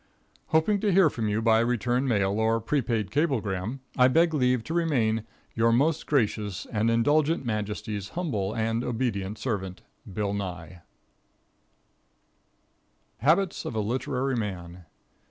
[0.47, 4.73] Hoping to hear from you by return mail or prepaid cablegram, I beg leave to
[4.73, 9.83] remain your most gracious and indulgent majesty's humble and obedient servant.
[10.11, 10.81] Bill Nye.
[13.19, 14.85] Habits of a Literary Man.